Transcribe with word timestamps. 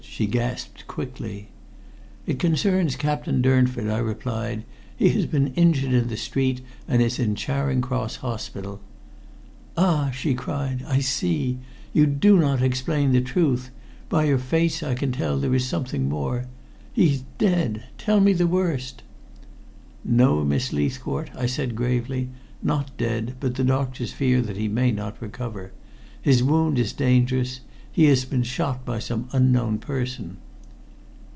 she 0.03 0.25
gasped 0.27 0.85
quickly. 0.87 1.49
"It 2.27 2.37
concerns 2.37 2.95
Captain 2.95 3.41
Durnford," 3.41 3.87
I 3.89 3.97
replied. 3.97 4.65
"He 4.97 5.09
has 5.09 5.25
been 5.25 5.53
injured 5.55 5.93
in 5.93 6.09
the 6.09 6.17
street, 6.17 6.61
and 6.87 7.01
is 7.01 7.17
in 7.17 7.33
Charing 7.33 7.81
Cross 7.81 8.17
Hospital." 8.17 8.81
"Ah!" 9.77 10.11
she 10.11 10.33
cried. 10.35 10.83
"I 10.87 10.99
see. 10.99 11.59
You 11.93 12.05
do 12.07 12.37
not 12.37 12.61
explain 12.61 13.13
the 13.13 13.21
truth. 13.21 13.71
By 14.09 14.25
your 14.25 14.37
face 14.37 14.83
I 14.83 14.93
can 14.95 15.11
tell 15.11 15.39
there 15.39 15.55
is 15.55 15.65
something 15.65 16.09
more. 16.09 16.45
He's 16.93 17.23
dead! 17.37 17.85
Tell 17.97 18.19
me 18.19 18.33
the 18.33 18.47
worst." 18.47 19.01
"No, 20.03 20.43
Miss 20.43 20.73
Leithcourt," 20.73 21.31
I 21.35 21.45
said 21.47 21.75
gravely, 21.75 22.29
"not 22.61 22.95
dead, 22.97 23.35
but 23.39 23.55
the 23.55 23.63
doctors 23.63 24.11
fear 24.13 24.41
that 24.41 24.57
he 24.57 24.67
may 24.67 24.91
not 24.91 25.19
recover. 25.21 25.71
His 26.21 26.43
wound 26.43 26.77
is 26.77 26.91
dangerous. 26.93 27.61
He 27.93 28.05
has 28.05 28.23
been 28.23 28.43
shot 28.43 28.85
by 28.85 28.99
some 28.99 29.27
unknown 29.33 29.77
person." 29.79 30.37